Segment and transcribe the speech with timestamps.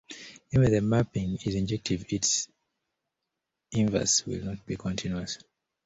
[0.51, 2.47] Even if the mapping is injective its
[3.71, 5.37] inverse will not be continuous.